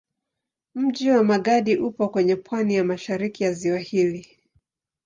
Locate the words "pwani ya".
2.35-2.83